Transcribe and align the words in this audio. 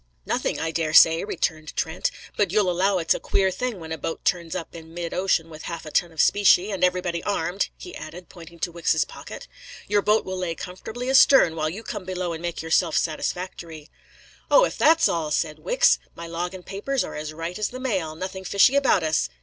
"Nothing, 0.25 0.59
I 0.59 0.71
daresay," 0.71 1.23
returned 1.23 1.75
Trent. 1.75 2.09
"But 2.35 2.49
you'll 2.51 2.71
allow 2.71 2.97
it's 2.97 3.13
a 3.13 3.19
queer 3.19 3.51
thing 3.51 3.79
when 3.79 3.91
a 3.91 3.99
boat 3.99 4.25
turns 4.25 4.55
up 4.55 4.73
in 4.73 4.95
mid 4.95 5.13
ocean 5.13 5.47
with 5.47 5.61
half 5.69 5.85
a 5.85 5.91
ton 5.91 6.11
of 6.11 6.19
specie, 6.19 6.71
and 6.71 6.83
everybody 6.83 7.21
armed," 7.21 7.69
he 7.77 7.95
added, 7.95 8.27
pointing 8.27 8.57
to 8.61 8.71
Wicks's 8.71 9.05
pocket. 9.05 9.47
"Your 9.87 10.01
boat 10.01 10.25
will 10.25 10.39
lay 10.39 10.55
comfortably 10.55 11.07
astern, 11.07 11.55
while 11.55 11.69
you 11.69 11.83
come 11.83 12.03
below 12.05 12.33
and 12.33 12.41
make 12.41 12.63
yourself 12.63 12.97
satisfactory." 12.97 13.91
"O, 14.49 14.63
if 14.65 14.75
that's 14.75 15.07
all!" 15.07 15.29
said 15.29 15.59
Wicks. 15.59 15.99
"My 16.15 16.25
log 16.25 16.55
and 16.55 16.65
papers 16.65 17.03
are 17.03 17.13
as 17.13 17.31
right 17.31 17.59
as 17.59 17.69
the 17.69 17.79
mail; 17.79 18.15
nothing 18.15 18.43
fishy 18.43 18.75
about 18.75 19.03
us." 19.03 19.29